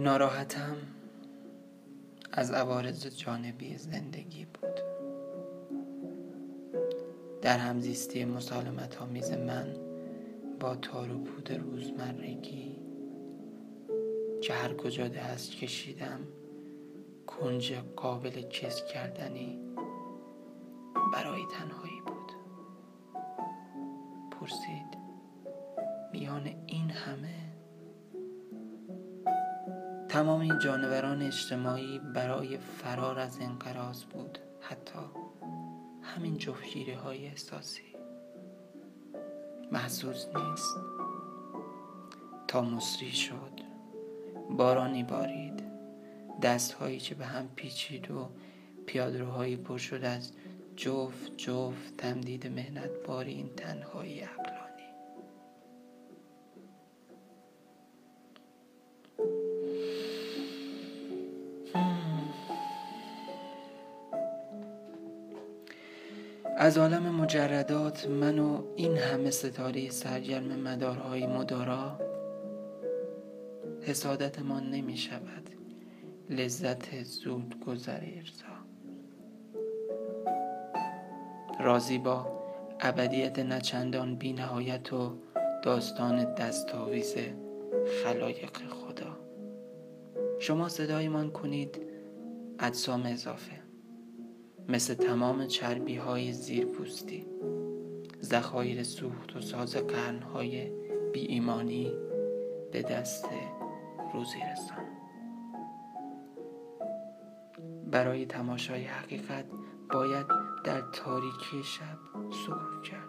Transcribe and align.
ناراحتم 0.00 0.76
از 2.32 2.50
عوارض 2.50 3.06
جانبی 3.06 3.76
زندگی 3.76 4.44
بود. 4.44 4.80
در 7.42 7.58
همزیستی 7.58 8.24
مسالمت 8.24 9.02
آمیز 9.02 9.32
من 9.32 9.74
با 10.60 10.76
تار 10.76 11.12
و 11.12 11.18
پود 11.18 11.52
روزمرگی 11.52 12.76
که 14.42 14.54
هر 14.54 14.74
کجا 14.74 15.08
دست 15.08 15.50
کشیدم 15.50 16.20
کنج 17.26 17.72
قابل 17.96 18.42
کس 18.42 18.84
کردنی 18.84 19.58
برای 21.12 21.42
تنهایی 21.52 22.00
بود. 22.06 22.32
پرسید 24.30 24.98
میان 26.12 26.50
این 26.66 26.90
همه 26.90 27.47
تمام 30.08 30.40
این 30.40 30.58
جانوران 30.58 31.22
اجتماعی 31.22 31.98
برای 31.98 32.58
فرار 32.58 33.18
از 33.18 33.38
انقراض 33.40 34.04
بود. 34.04 34.38
حتی 34.60 34.98
همین 36.02 36.38
جفتگیری 36.38 36.92
های 36.92 37.26
احساسی. 37.26 37.82
محسوس 39.72 40.26
نیست. 40.26 40.76
تا 42.48 42.62
مصری 42.62 43.12
شد. 43.12 43.60
بارانی 44.50 45.04
بارید. 45.04 45.62
دستهایی 46.42 46.98
که 46.98 47.14
به 47.14 47.26
هم 47.26 47.48
پیچید 47.56 48.10
و 48.10 48.28
پیادروهایی 48.86 49.56
پر 49.56 49.78
شد 49.78 50.04
از 50.04 50.32
جفت 50.76 51.36
جفت 51.36 51.96
تمدید 51.96 52.46
مهنت 52.46 52.90
باری 53.06 53.32
این 53.32 53.48
تنهایی 53.56 54.20
عقلانی 54.20 54.57
از 66.60 66.78
عالم 66.78 67.14
مجردات 67.14 68.06
من 68.06 68.38
و 68.38 68.62
این 68.76 68.96
همه 68.96 69.30
ستاره 69.30 69.90
سرگرم 69.90 70.60
مدارهای 70.60 71.26
مدارا 71.26 72.00
حسادتمان 73.82 74.70
نمی 74.70 74.96
شود. 74.96 75.50
لذت 76.30 77.02
زود 77.02 77.60
گذر 77.66 78.00
ارزا. 78.16 78.44
راضی 81.60 81.98
با 81.98 82.42
ابدیت 82.80 83.38
نچندان 83.38 84.16
بی 84.16 84.32
نهایت 84.32 84.92
و 84.92 85.18
داستان 85.62 86.34
دستاویز 86.34 87.14
خلایق 88.04 88.56
خدا. 88.56 89.18
شما 90.38 90.68
صدایمان 90.68 91.30
کنید 91.30 91.82
اجسام 92.58 93.06
اضافه. 93.06 93.57
مثل 94.68 94.94
تمام 94.94 95.46
چربی 95.46 95.96
های 95.96 96.32
زیر 96.32 96.66
پوستی 96.66 97.26
زخایر 98.20 98.82
سوخت 98.82 99.36
و 99.36 99.40
ساز 99.40 99.76
قرنهای 99.76 100.70
بی 101.12 101.20
ایمانی 101.20 101.92
به 102.72 102.82
دست 102.82 103.28
روزیرستان 104.14 104.84
برای 107.90 108.26
تماشای 108.26 108.84
حقیقت 108.84 109.44
باید 109.90 110.26
در 110.64 110.80
تاریکی 110.80 111.62
شب 111.64 111.98
سکوت 112.30 112.82
کرد. 112.84 113.08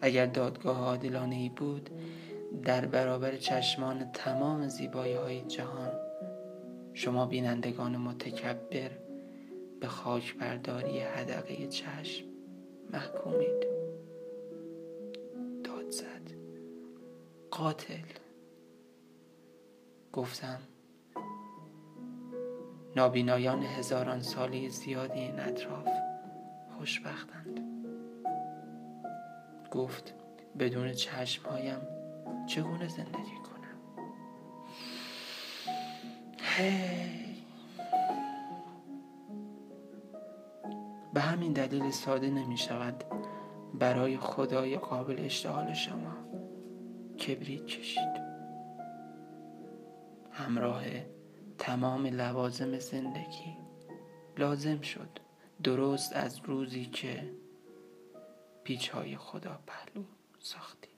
اگر 0.00 0.26
دادگاه 0.26 0.78
عادلانه 0.78 1.36
ای 1.36 1.48
بود 1.48 1.90
در 2.64 2.86
برابر 2.86 3.36
چشمان 3.36 4.12
تمام 4.12 4.68
زیبایی 4.68 5.14
های 5.14 5.42
جهان 5.42 6.07
شما 6.98 7.26
بینندگان 7.26 7.96
متکبر 7.96 8.90
به 9.80 9.86
خاک 9.86 10.36
برداری 10.36 11.00
هدقه 11.00 11.66
چشم 11.66 12.24
محکومید. 12.92 13.66
داد 15.64 15.90
زد. 15.90 16.30
قاتل. 17.50 18.06
گفتم 20.12 20.60
نابینایان 22.96 23.62
هزاران 23.62 24.22
سالی 24.22 24.68
زیادی 24.68 25.20
این 25.20 25.40
اطراف 25.40 25.88
خوشبختند. 26.78 27.60
گفت 29.70 30.14
بدون 30.58 30.92
چشمهایم 30.92 31.80
چگونه 32.46 32.88
زندگی 32.88 33.37
به 41.14 41.20
همین 41.20 41.52
دلیل 41.52 41.90
ساده 41.90 42.30
نمی 42.30 42.58
شود 42.58 43.04
برای 43.74 44.16
خدای 44.16 44.78
قابل 44.78 45.16
اشتغال 45.18 45.72
شما 45.74 46.16
کبریت 47.18 47.66
کشید. 47.66 48.28
همراه 50.32 50.82
تمام 51.58 52.06
لوازم 52.06 52.78
زندگی 52.78 53.56
لازم 54.38 54.80
شد 54.80 55.18
درست 55.62 56.12
از 56.16 56.40
روزی 56.44 56.86
که 56.86 57.32
پیچ 58.64 58.88
های 58.88 59.16
خدا 59.16 59.58
پهلو 59.66 60.04
ساختی 60.38 60.97